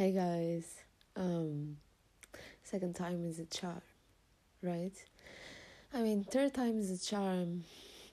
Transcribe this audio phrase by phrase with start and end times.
[0.00, 0.64] Hey guys,
[1.14, 1.76] um,
[2.62, 3.82] second time is a charm,
[4.62, 4.94] right?
[5.92, 7.64] I mean, third time is a charm,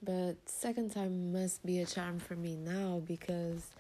[0.04, 3.72] but second time must be a charm for me now because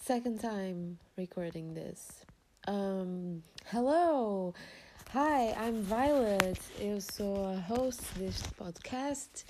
[0.00, 2.24] second time recording this.
[2.66, 4.52] Um, hello,
[5.12, 6.58] hi, I'm Violet.
[6.80, 9.44] Eu sou a host deste podcast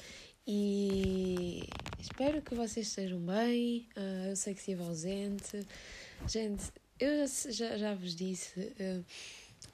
[0.46, 1.66] e
[1.98, 3.88] espero que vocês estejam bem.
[3.96, 5.66] Uh, eu sei que estive ausente.
[6.28, 9.04] Gente, eu já, já vos disse uh,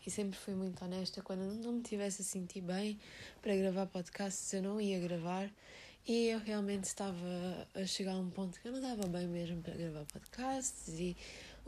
[0.07, 2.99] e sempre fui muito honesta, quando não me tivesse a sentir bem
[3.43, 5.51] para gravar podcasts, eu não ia gravar.
[6.07, 9.61] E eu realmente estava a chegar a um ponto que eu não estava bem mesmo
[9.61, 11.17] para gravar podcasts e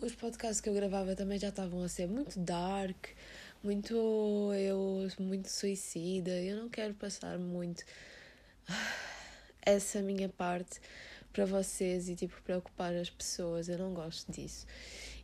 [0.01, 3.09] os podcasts que eu gravava também já estavam a ser muito dark,
[3.65, 3.97] muito
[4.55, 6.31] eu, muito suicida.
[6.31, 7.84] Eu não quero passar muito
[9.61, 10.81] essa minha parte
[11.33, 13.69] para vocês e tipo preocupar as pessoas.
[13.69, 14.64] Eu não gosto disso.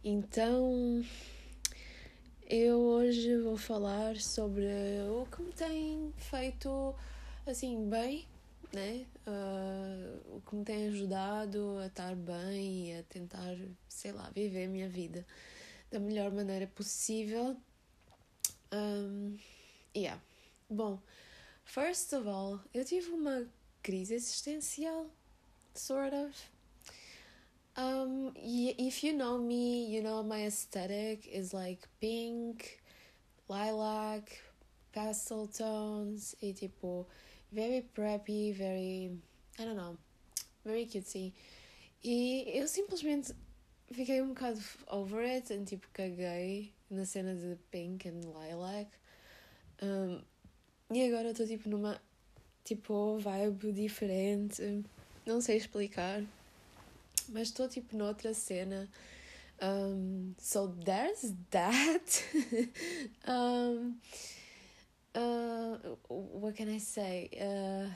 [0.06, 1.02] Então,
[2.46, 4.66] eu hoje vou falar sobre
[5.08, 6.94] o que me tem feito
[7.46, 8.26] assim bem,
[8.70, 9.06] né?
[9.26, 13.56] Uh, o que me tem ajudado a estar bem e a tentar,
[13.88, 15.26] sei lá, viver a minha vida
[15.90, 17.56] da melhor maneira possível.
[18.70, 19.38] Um,
[19.96, 20.20] yeah.
[20.68, 21.00] Bom,
[21.64, 23.46] first of all, eu tive uma
[23.82, 25.06] crise existencial,
[25.74, 26.53] sort of.
[27.76, 32.80] Um, if you know me, you know my aesthetic is like pink,
[33.48, 34.30] lilac,
[34.92, 37.04] pastel tones, e tipo,
[37.50, 39.10] very preppy, very,
[39.58, 39.96] I don't know,
[40.64, 41.32] very cutesy.
[42.04, 43.34] E eu simplesmente
[43.90, 48.88] fiquei um bocado over it e tipo caguei na cena de pink and lilac.
[49.82, 50.22] Um,
[50.92, 52.00] e agora estou tipo numa
[52.62, 54.84] tipo vibe diferente,
[55.26, 56.22] não sei explicar
[57.28, 58.88] mas estou tipo noutra cena.
[59.62, 62.24] Um, so there's that.
[63.26, 63.98] um,
[65.14, 65.76] uh,
[66.08, 67.30] what can I say?
[67.40, 67.88] Uh,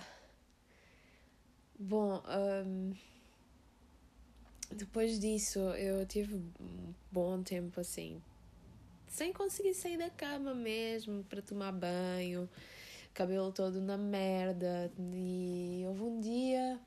[1.78, 2.94] bom, um,
[4.74, 8.22] depois disso eu tive um bom tempo assim,
[9.08, 12.48] sem conseguir sair da cama mesmo para tomar banho,
[13.12, 14.92] cabelo todo na merda.
[15.12, 16.80] E houve um dia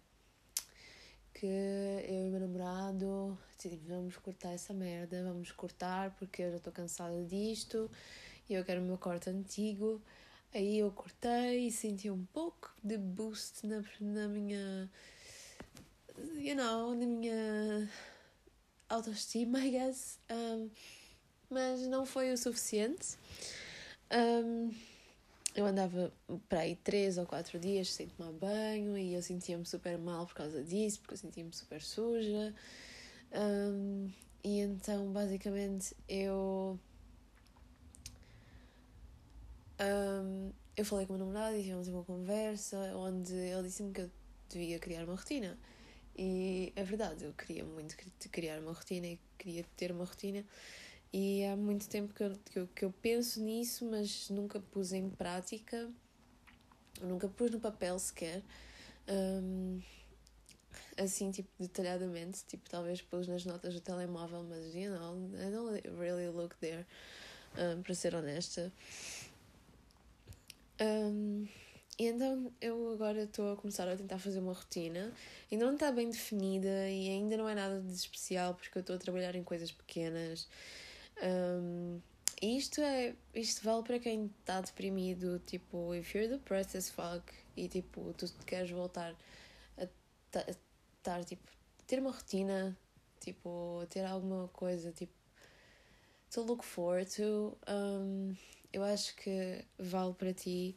[1.42, 6.58] que eu e meu namorado decidimos, vamos cortar essa merda, vamos cortar porque eu já
[6.58, 7.90] estou cansada disto
[8.48, 10.00] e eu quero o meu corte antigo.
[10.54, 14.88] Aí eu cortei e senti um pouco de boost na, na minha,
[16.36, 17.90] you know, na minha
[18.88, 20.20] autoestima, I guess.
[20.30, 20.70] Um,
[21.50, 23.18] mas não foi o suficiente.
[24.12, 24.72] Um,
[25.56, 26.12] eu andava
[26.48, 30.36] para aí três ou quatro dias sem tomar banho e eu sentia-me super mal por
[30.36, 32.54] causa disso, porque eu sentia-me super suja.
[33.34, 34.10] Um,
[34.44, 36.80] e então, basicamente, eu.
[39.80, 44.02] Um, eu falei com o meu namorado e tivemos uma conversa onde ele disse-me que
[44.02, 44.12] eu
[44.50, 45.58] devia criar uma rotina.
[46.18, 47.96] E é verdade, eu queria muito
[48.32, 50.46] criar uma rotina e queria ter uma rotina.
[51.14, 54.94] E há muito tempo que eu, que eu, que eu penso nisso, mas nunca pus
[54.94, 55.90] em prática,
[57.02, 58.42] nunca pus no papel sequer.
[59.10, 59.82] Um,
[60.98, 66.00] assim, tipo, detalhadamente, tipo, talvez pus nas notas do telemóvel, mas, you know, I don't
[66.00, 66.86] really look there,
[67.58, 68.72] um, para ser honesta.
[70.80, 71.46] Um,
[72.00, 75.14] e então eu agora estou a começar a tentar fazer uma rotina.
[75.52, 78.96] Ainda não está bem definida e ainda não é nada de especial porque eu estou
[78.96, 80.48] a trabalhar em coisas pequenas.
[81.24, 82.02] Um,
[82.42, 87.68] isto é isto vale para quem está deprimido tipo if you're depressed as fuck e
[87.68, 89.16] tipo tu queres voltar
[89.78, 89.88] a
[90.50, 91.44] estar tipo
[91.86, 92.76] ter uma rotina
[93.20, 95.14] tipo ter alguma coisa tipo
[96.32, 98.36] to look forward to um,
[98.74, 100.76] eu acho que vale para ti.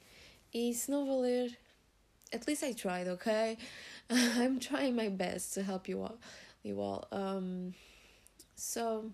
[0.53, 1.57] E se não valer
[2.33, 3.57] at least I tried okay?
[4.11, 6.19] I'm trying my best to help you all
[6.63, 7.73] you all um,
[8.57, 9.11] so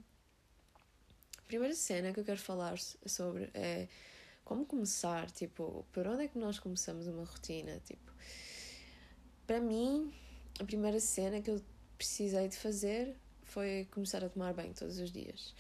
[1.51, 3.89] primeira cena que eu quero falar sobre é
[4.45, 8.13] como começar, tipo, por onde é que nós começamos uma rotina, tipo.
[9.49, 10.13] Para mim,
[10.61, 11.61] a primeira cena que eu
[11.99, 15.53] precisei de fazer foi começar a tomar banho todos os dias.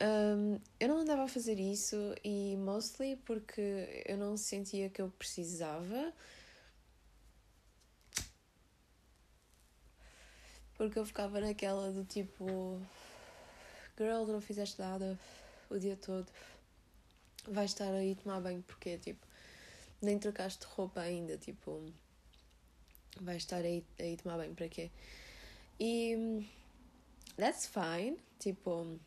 [0.00, 5.08] Um, eu não andava a fazer isso e mostly porque eu não sentia que eu
[5.10, 6.12] precisava.
[10.74, 12.80] Porque eu ficava naquela do tipo
[13.96, 15.18] girl, não fizeste nada
[15.70, 16.26] o dia todo,
[17.48, 19.26] vais estar aí tomar banho porque, tipo,
[20.02, 21.92] nem trocaste roupa ainda, tipo,
[23.20, 24.90] vais estar aí, aí tomar banho para quê?
[25.80, 26.46] E
[27.36, 28.98] that's fine, tipo,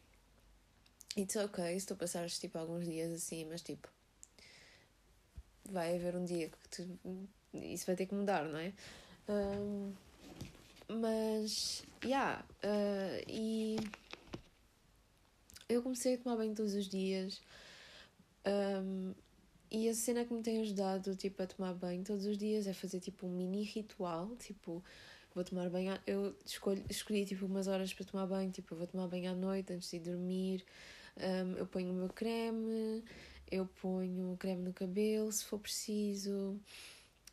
[1.17, 3.89] It's ok se tu passares tipo alguns dias assim, mas tipo
[5.65, 6.99] vai haver um dia que tu,
[7.53, 8.73] isso vai ter que mudar, não é?
[9.27, 9.93] Um,
[10.87, 13.77] mas, yeah, uh, e
[15.69, 17.41] eu comecei a tomar banho todos os dias.
[18.45, 19.13] Um,
[19.71, 22.73] e a cena que me tem ajudado, tipo, a tomar banho todos os dias é
[22.73, 24.83] fazer, tipo, um mini ritual, tipo,
[25.33, 28.87] vou tomar banho, eu escolhi, escolhi, tipo, umas horas para tomar banho, tipo, eu vou
[28.87, 30.65] tomar banho à noite antes de dormir,
[31.17, 33.03] um, eu ponho o meu creme,
[33.51, 36.59] eu ponho creme no cabelo, se for preciso,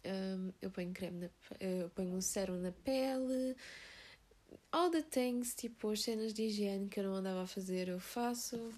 [0.04, 3.56] um, eu ponho creme, na, eu ponho um sérum na pele,
[4.72, 8.00] all the things, tipo, as cenas de higiene que eu não andava a fazer, eu
[8.00, 8.72] faço.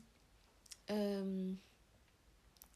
[0.91, 1.57] Um,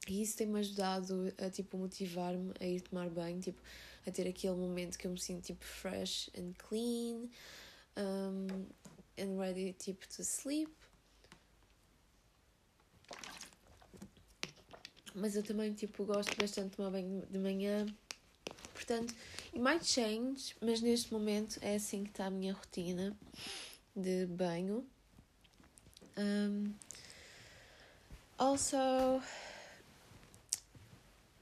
[0.08, 3.60] e isso tem-me ajudado a, tipo, motivar-me a ir tomar banho, tipo,
[4.06, 7.30] a ter aquele momento que eu me sinto, tipo, fresh and clean
[7.96, 8.66] um,
[9.16, 10.72] and ready, tipo, to sleep.
[15.14, 17.86] Mas eu também, tipo, gosto bastante de tomar banho de manhã.
[18.72, 19.14] Portanto,
[19.60, 23.16] might change, mas neste momento é assim que está a minha rotina
[23.94, 24.86] de banho.
[26.16, 26.72] Um,
[28.38, 28.76] also,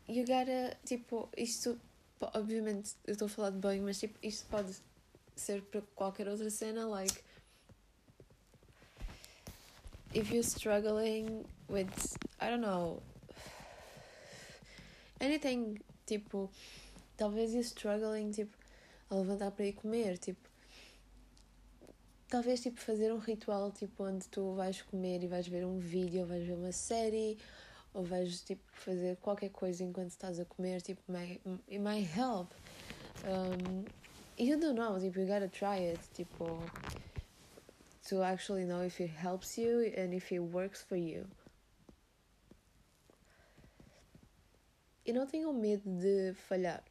[0.08, 1.80] you gotta, tipo, isto,
[2.34, 4.76] obviamente, eu estou a falar de banho, mas tipo, isto pode
[5.36, 7.22] ser para qualquer outra cena, like,
[10.14, 11.88] if you're struggling with,
[12.40, 13.02] I don't know,
[15.20, 16.50] anything, tipo,
[17.20, 18.56] talvez you're struggling, tipo,
[19.10, 20.48] a levantar para ir comer, tipo,
[22.30, 26.22] talvez, tipo, fazer um ritual, tipo, onde tu vais comer e vais ver um vídeo,
[26.22, 27.36] ou vais ver uma série,
[27.92, 31.02] ou vais tipo fazer qualquer coisa enquanto estás a comer, tipo,
[31.68, 32.54] it might help.
[33.26, 33.84] Um,
[34.38, 36.58] you don't know, tipo, you gotta try it, tipo,
[38.08, 41.26] to actually know if it helps you and if it works for you.
[45.04, 46.82] E não tenham medo de falhar,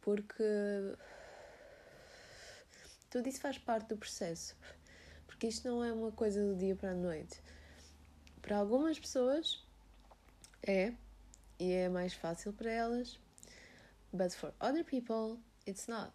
[0.00, 0.44] porque
[3.10, 4.56] tudo isso faz parte do processo,
[5.26, 7.40] porque isto não é uma coisa do dia para a noite
[8.40, 9.64] para algumas pessoas
[10.66, 10.92] é,
[11.58, 13.18] e é mais fácil para elas,
[14.12, 16.12] but for other people it's not.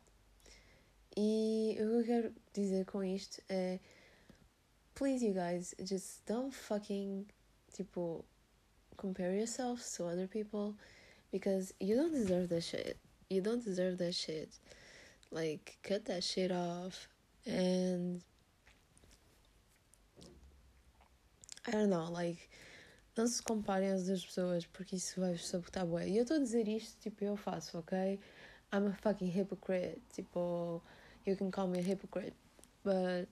[1.18, 3.80] E o que eu quero dizer com isto é
[4.96, 7.26] please you guys just don't fucking
[7.74, 8.26] tipo
[8.98, 10.76] compare yourselves to other people
[11.32, 12.98] because you don't deserve that shit.
[13.30, 14.50] You don't deserve that shit.
[15.32, 17.08] Like cut that shit off
[17.46, 18.22] and
[21.68, 22.48] I don't know, like,
[23.18, 26.08] não se comparem às outras pessoas porque isso vai sabotar bué.
[26.08, 28.20] E eu estou a dizer isto, tipo, eu faço, ok?
[28.72, 30.00] I'm a fucking hypocrite.
[30.14, 30.82] Tipo,
[31.26, 32.36] you can call me a hypocrite.
[32.84, 33.28] But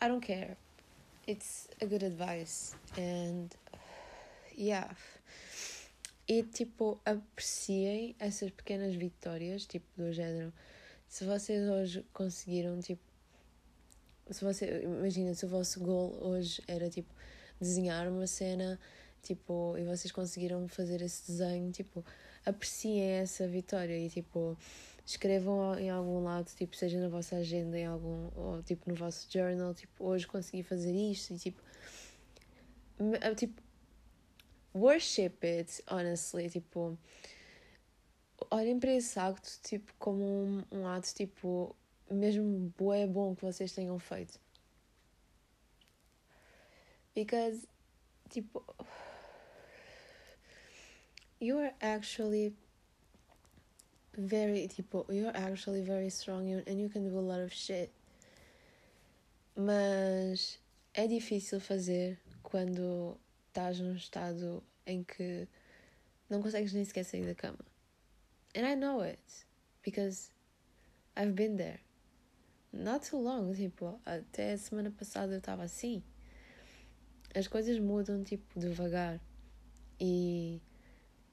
[0.00, 0.56] I don't care.
[1.26, 2.76] It's a good advice.
[2.96, 3.52] And
[4.54, 4.94] yeah.
[6.28, 10.52] E tipo, apreciem essas pequenas vitórias, tipo, do género.
[11.08, 13.02] Se vocês hoje conseguiram, tipo,
[14.30, 17.12] se você imagina se o vosso goal hoje era tipo
[17.60, 18.78] desenhar uma cena
[19.22, 22.04] tipo e vocês conseguiram fazer esse desenho tipo
[22.44, 24.56] apreciem essa vitória e tipo
[25.04, 29.28] escrevam em algum lado tipo seja na vossa agenda em algum ou tipo no vosso
[29.30, 31.62] journal tipo hoje consegui fazer isto e tipo
[33.36, 33.60] tipo
[34.74, 36.98] worship it honestly tipo
[38.50, 41.76] olhem para esse acto tipo como um, um ato tipo
[42.12, 44.38] mesmo é bom que vocês tenham feito.
[47.14, 47.66] Because,
[48.30, 48.64] tipo,
[51.40, 52.54] you are actually
[54.16, 57.90] very, tipo, you're actually very strong and you can do a lot of shit.
[59.54, 60.58] Mas
[60.94, 63.18] é difícil fazer quando
[63.52, 65.46] estás num estado em que
[66.28, 67.58] não consegues nem sequer sair da cama.
[68.56, 69.46] And I know it
[69.82, 70.30] because
[71.16, 71.80] I've been there
[72.72, 76.02] not too long, tipo, até a semana passada eu estava assim.
[77.34, 79.20] As coisas mudam, tipo, devagar.
[80.00, 80.60] E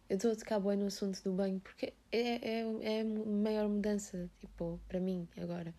[0.09, 3.69] eu estou a tocar bem no assunto do banho porque é, é, é a maior
[3.69, 5.73] mudança, tipo, para mim agora.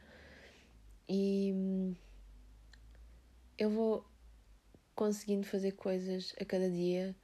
[1.06, 1.94] E
[3.59, 4.11] eu vou
[5.00, 7.16] conseguindo fazer coisas a cada dia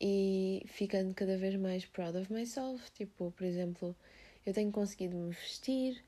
[0.00, 2.90] e ficando cada vez mais proud of myself.
[2.90, 3.94] Tipo, por exemplo,
[4.44, 6.02] eu tenho conseguido me vestir,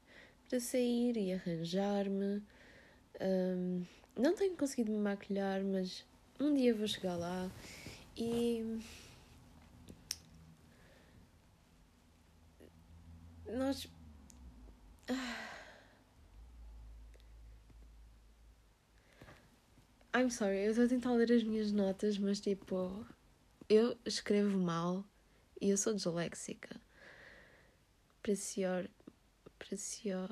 [0.48, 2.42] para sair e arranjar-me.
[3.20, 3.84] Um,
[4.18, 6.04] não tenho conseguido me maquilhar, mas
[6.40, 7.48] um dia vou chegar lá
[8.16, 8.80] e.
[13.46, 13.88] Nós.
[20.14, 23.06] I'm sorry, eu estou a tentar ler as minhas notas, mas tipo,
[23.66, 25.04] eu escrevo mal
[25.58, 26.78] e eu sou disléxica.
[28.22, 28.88] Precior.
[29.58, 30.28] Precior.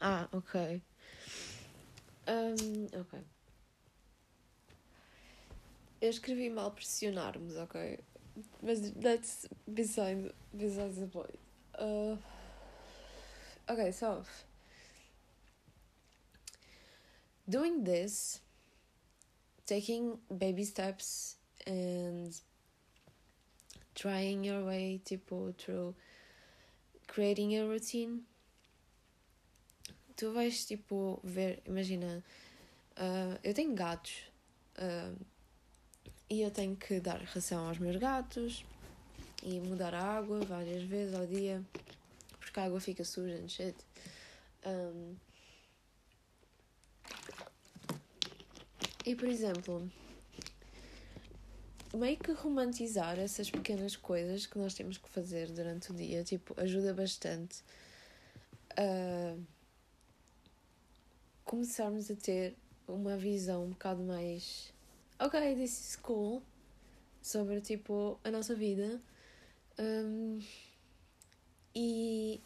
[0.00, 0.80] Ah, ok.
[2.28, 3.20] Um, ok.
[6.00, 7.98] Eu escrevi mal pressionarmos, ok?
[8.62, 11.38] Mas that's beside, besides the point.
[11.76, 12.16] Uh,
[13.68, 14.22] okay, so
[17.48, 18.43] doing this,
[19.66, 22.34] taking baby steps and
[23.94, 25.94] trying your way tipo through
[27.06, 28.22] creating a routine.
[30.16, 32.22] Tu vais tipo ver imagina
[32.96, 34.22] uh, eu tenho gatos
[34.78, 35.16] uh,
[36.30, 38.64] e eu tenho que dar ração aos meus gatos
[39.42, 41.62] e mudar a água várias vezes ao dia
[42.38, 43.76] porque a água fica suja and shit.
[44.64, 45.16] Um,
[49.04, 49.90] e por exemplo
[51.96, 56.58] meio que romantizar essas pequenas coisas que nós temos que fazer durante o dia, tipo,
[56.60, 57.62] ajuda bastante
[58.76, 59.36] a
[61.44, 62.56] começarmos a ter
[62.88, 64.72] uma visão um bocado mais
[65.18, 66.42] ok, this is cool
[67.22, 69.00] sobre tipo a nossa vida.
[69.78, 70.40] Um,
[71.74, 72.40] e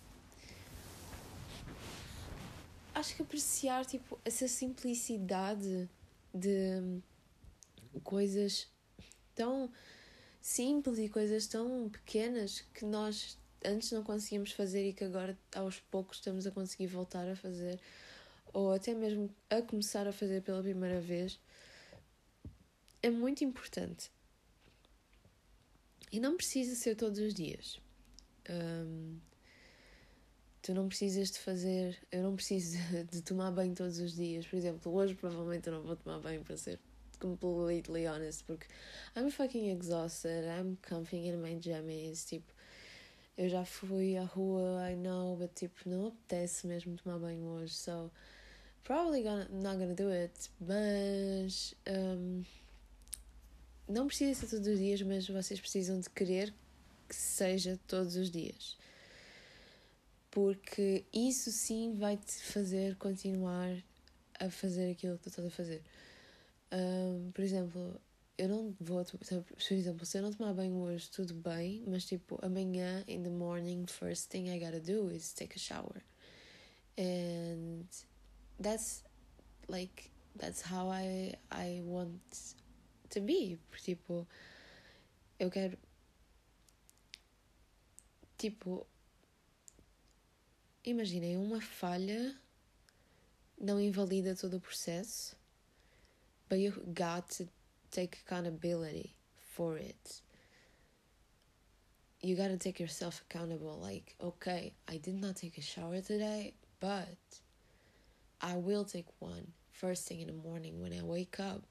[2.94, 5.88] acho que apreciar tipo essa simplicidade
[6.34, 7.00] de
[8.02, 8.68] coisas
[9.34, 9.70] tão
[10.40, 15.80] simples e coisas tão pequenas que nós antes não conseguíamos fazer e que agora aos
[15.80, 17.80] poucos estamos a conseguir voltar a fazer
[18.52, 21.38] ou até mesmo a começar a fazer pela primeira vez.
[23.02, 24.10] É muito importante.
[26.10, 27.78] E não precisa ser todos os dias.
[28.48, 29.18] Um,
[30.62, 32.78] tu não precisas de fazer eu não preciso
[33.10, 36.42] de tomar banho todos os dias por exemplo hoje provavelmente eu não vou tomar banho
[36.42, 36.78] para ser
[37.18, 38.66] completely honest, porque
[39.16, 42.52] I'm fucking exhausted, I'm comfy in my jammies, tipo,
[43.36, 47.74] eu já fui à rua, I know, but tipo, não apetece mesmo tomar banho hoje,
[47.74, 48.10] so
[48.84, 52.42] probably gonna, not gonna do it, mas um,
[53.88, 56.52] não precisa ser todos os dias, mas vocês precisam de querer
[57.08, 58.76] que seja todos os dias.
[60.38, 63.76] Porque isso sim vai te fazer continuar
[64.38, 65.82] a fazer aquilo que tu estás a fazer.
[66.70, 68.00] Um, por exemplo,
[68.38, 69.04] eu não vou.
[69.04, 69.18] Por
[69.72, 73.84] exemplo, se eu não tomar banho hoje, tudo bem, mas tipo, amanhã, in the morning,
[73.88, 76.04] first thing I gotta do is take a shower.
[76.96, 77.88] And
[78.62, 79.02] that's
[79.66, 82.54] like, that's how I, I want
[83.10, 83.58] to be.
[83.82, 84.24] Tipo,
[85.40, 85.76] eu quero.
[88.36, 88.86] Tipo,
[90.90, 92.34] imaginem, uma falha
[93.60, 95.36] não invalida todo o processo
[96.48, 97.48] but you got to
[97.90, 99.14] take accountability
[99.52, 100.20] for it.
[102.20, 103.78] You got to take yourself accountable.
[103.80, 107.18] Like, okay, I did not take a shower today, but
[108.40, 111.62] I will take one first thing in the morning when I wake up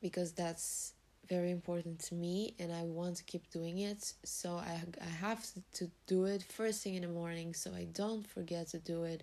[0.00, 0.92] because that's
[1.28, 4.12] very important to me and I want to keep doing it.
[4.24, 8.26] So I, I have to do it first thing in the morning so I don't
[8.26, 9.22] forget to do it.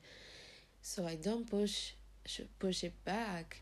[0.82, 1.94] So I don't push
[2.60, 3.62] push it back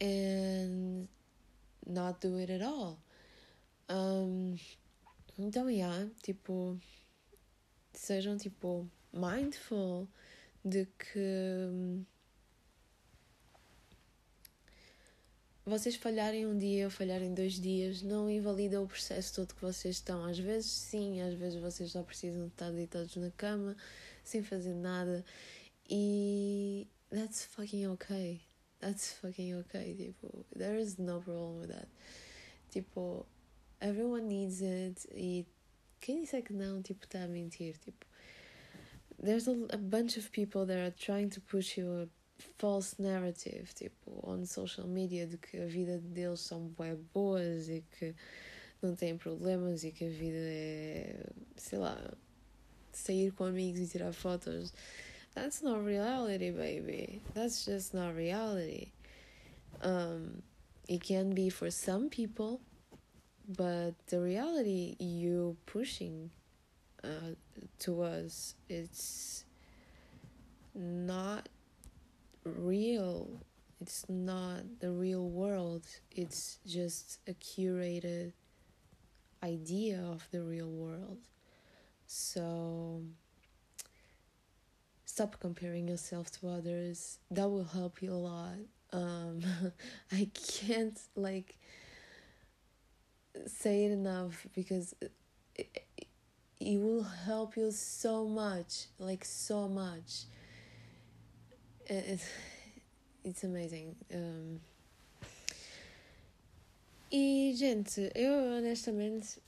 [0.00, 1.08] and
[1.86, 2.98] not do it at all.
[3.88, 4.56] Um,
[5.38, 6.78] então, yeah, tipo,
[7.92, 10.08] sejam tipo mindful
[10.64, 12.04] de que
[15.70, 19.96] vocês falharem um dia ou falharem dois dias não invalida o processo todo que vocês
[19.96, 20.24] estão.
[20.24, 23.76] Às vezes sim, às vezes vocês só precisam estar deitados na cama
[24.24, 25.24] sem fazer nada
[25.88, 28.40] e that's fucking okay
[28.80, 29.94] that's fucking okay.
[29.94, 31.88] Tipo, there is no problem with that.
[32.72, 33.26] Tipo,
[33.80, 35.06] everyone needs it.
[35.14, 35.46] E
[36.00, 37.76] quem disser que não, tipo, tá a mentir.
[37.78, 38.06] Tipo,
[39.22, 42.08] there's a, a bunch of people that are trying to push you
[42.58, 47.84] false narrative, tipo, on social media, de que a vida deles são bué boas e
[47.98, 48.14] que
[48.82, 52.14] não têm problemas e que a vida é, sei lá,
[52.92, 54.72] sair com amigos e tirar fotos.
[55.34, 57.22] That's not reality, baby.
[57.34, 58.92] That's just not reality.
[59.82, 60.42] Um,
[60.88, 62.60] it can be for some people,
[63.46, 66.30] but the reality you pushing
[67.04, 67.34] uh,
[67.80, 69.44] to us, it's
[70.74, 71.48] not
[72.44, 73.44] real.
[73.80, 75.86] It's not the real world.
[76.10, 78.32] It's just a curated
[79.42, 81.18] idea of the real world.
[82.06, 83.02] So
[85.12, 87.18] Stop comparing yourself to others.
[87.32, 88.54] That will help you a lot.
[88.92, 89.42] Um,
[90.12, 91.58] I can't like
[93.48, 95.10] say it enough because it,
[95.56, 96.06] it,
[96.60, 100.26] it will help you so much, like so much.
[101.90, 102.22] It,
[103.24, 103.96] it's amazing.
[104.14, 104.60] Um,
[107.10, 109.42] e, gente, eu honestamente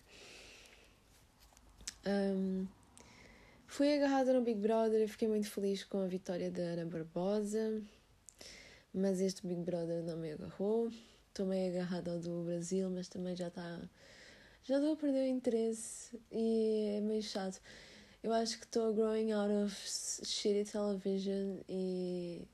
[2.05, 2.67] um,
[3.69, 7.81] fui agarrada no Big Brother e fiquei muito feliz com a vitória da Ana Barbosa,
[8.93, 10.91] mas este Big Brother não me agarrou.
[11.29, 13.89] Estou meio agarrada ao do Brasil, mas também já está.
[14.65, 17.61] Já estou a perder o interesse e é meio chato.
[18.23, 19.75] Eu acho que estou growing out of
[20.25, 22.47] shitty television e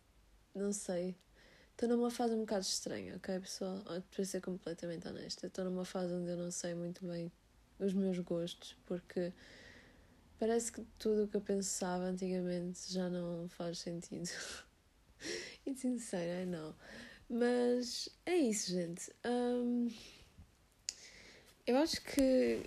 [0.54, 1.14] não sei.
[1.72, 3.84] Estou numa fase um bocado estranha, ok, pessoal?
[4.10, 7.30] Para ser completamente honesta, estou numa fase onde eu não sei muito bem
[7.78, 9.30] os meus gostos, porque
[10.38, 14.30] parece que tudo o que eu pensava antigamente já não faz sentido.
[15.68, 16.74] It's insane, I know.
[17.28, 19.12] Mas é isso, gente.
[19.22, 19.92] Um,
[21.66, 22.62] eu acho que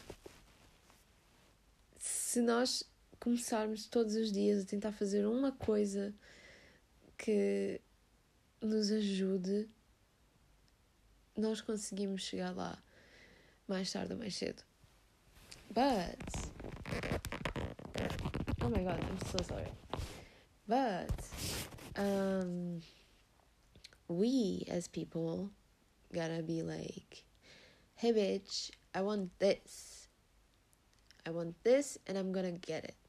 [1.98, 2.90] se nós
[3.22, 6.12] começarmos todos os dias a tentar fazer uma coisa
[7.20, 7.80] que
[8.60, 9.70] nos ajude,
[11.38, 12.82] nós conseguimos chegar lá
[13.68, 14.63] mais tarde ou mais cedo.
[15.70, 16.18] But
[18.63, 19.72] oh my god, I'm so sorry.
[20.68, 21.13] But
[21.98, 22.82] um
[24.08, 25.51] we as people
[26.12, 27.24] gotta be like,
[27.96, 30.10] hey bitch, I want this.
[31.24, 33.00] I want this and I'm gonna get it.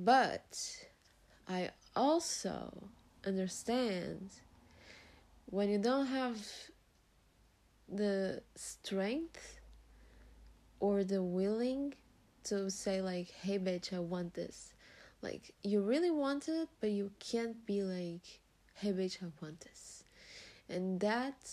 [0.00, 0.56] But
[1.48, 2.72] I also
[3.26, 4.30] understand
[5.46, 6.38] when you don't have
[7.88, 9.58] the strength
[10.78, 11.94] or the willing
[12.44, 14.72] to say like hey bitch i want this.
[15.20, 18.40] Like you really want it but you can't be like
[18.74, 20.04] hey bitch i want this.
[20.68, 21.50] And that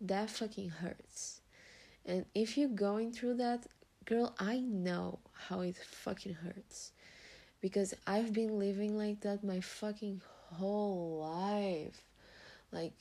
[0.00, 1.42] that fucking hurts.
[2.06, 3.66] And if you're going through that
[4.06, 6.92] girl i know how it fucking hurts
[7.60, 10.20] because I've been living like that my fucking
[10.52, 12.02] whole life.
[12.72, 12.94] Like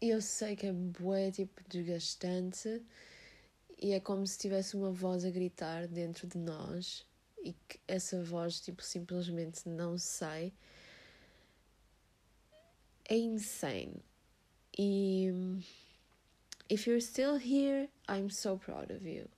[0.00, 2.82] eu sei que é bué, tipo, desgastante
[3.78, 7.06] e é como se tivesse uma voz a gritar dentro de nós
[7.42, 10.52] e que essa voz, tipo, simplesmente não sai.
[13.08, 14.04] É insane.
[14.78, 15.30] E
[16.68, 19.28] if you're still here, I'm so proud of you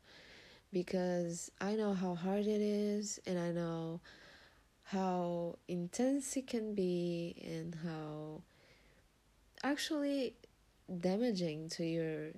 [0.72, 4.00] because I know how hard it is and I know
[4.85, 8.42] how intense it can be and how
[9.62, 10.35] actually
[11.00, 12.31] damaging to your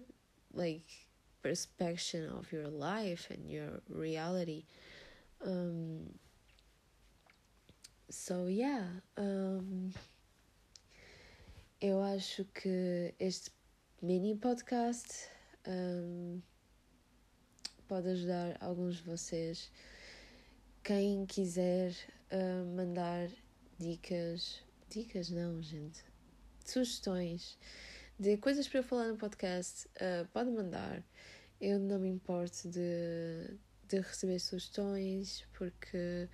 [0.53, 0.83] like
[1.43, 4.65] perception of your life and your reality.
[5.45, 6.19] Um
[8.11, 8.83] so yeah
[9.17, 9.93] um
[11.81, 13.53] eu acho que este
[14.03, 15.29] mini podcast
[15.65, 16.43] um
[17.91, 19.69] pode ajudar alguns de vocês.
[20.85, 21.93] Quem quiser
[22.31, 23.29] uh, mandar
[23.81, 26.05] dicas, dicas não, gente,
[26.65, 27.59] sugestões
[28.17, 31.03] de coisas para eu falar no podcast, uh, pode mandar.
[31.61, 36.29] Eu não me importo de, de receber sugestões, porque,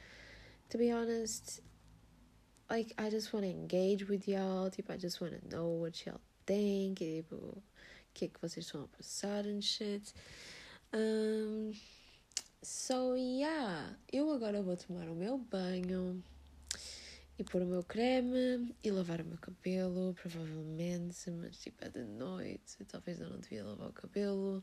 [0.69, 1.63] to be honest,
[2.69, 6.05] like, I just want to engage with y'all, tipo, I just want to know what
[6.05, 7.63] y'all think, tipo, o
[8.13, 10.13] que é que vocês estão a passar and shit.
[10.95, 11.73] Um,
[12.63, 16.23] so, yeah, eu agora vou tomar o meu banho
[17.39, 22.05] e pôr o meu creme e lavar o meu cabelo, provavelmente, mas tipo é de
[22.05, 24.63] noite, talvez eu não devia lavar o cabelo.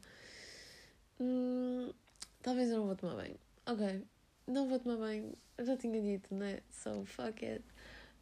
[1.20, 1.92] Hum,
[2.42, 3.38] talvez eu não vou tomar banho.
[3.66, 4.04] Ok,
[4.48, 6.62] não vou tomar banho, eu já tinha dito, né?
[6.72, 7.64] So fuck it.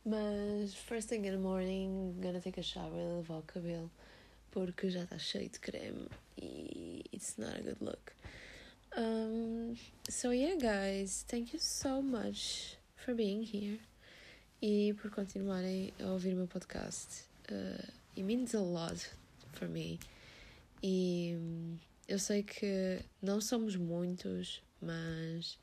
[0.03, 3.89] Mas first thing in the morning, gonna take a shower e lavar o cabelo
[4.51, 8.13] porque já está cheio de creme e it's not a good look.
[8.97, 9.75] Um,
[10.09, 13.79] so yeah, guys, thank you so much for being here
[14.61, 17.25] e por continuarem a ouvir o meu podcast.
[17.49, 19.09] Uh, it means a lot
[19.53, 19.99] for me.
[20.83, 21.37] E
[22.07, 25.57] eu sei que não somos muitos, mas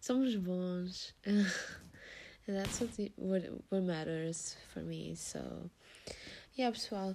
[0.00, 1.14] somos bons.
[2.48, 5.14] And that's what, what, what matters for me.
[5.14, 5.70] So,
[6.54, 7.14] yeah, pessoal.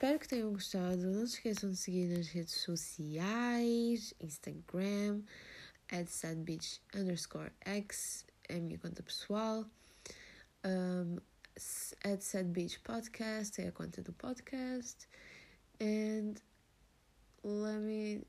[0.00, 1.10] Espero que tenham gostado.
[1.10, 5.22] Não se esqueçam de seguir nas redes sociais, Instagram,
[6.06, 9.68] @sadbeach underscore x, é a minha conta pessoal.
[10.64, 11.18] Um,
[12.02, 15.06] at Sadbeach Podcast é a conta do podcast.
[15.78, 16.36] And
[17.44, 18.24] let me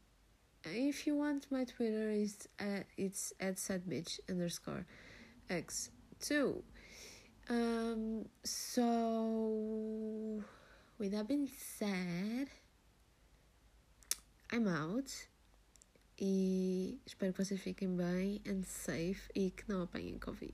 [0.66, 4.86] if you want my Twitter is at, it's at Sadbeach underscore
[5.50, 6.66] x too.
[7.50, 8.84] Um, so,
[11.02, 12.48] with that being said,
[14.52, 15.12] I'm out.
[16.20, 20.54] E espero que vocês fiquem bem and safe e que não apanhem Covid.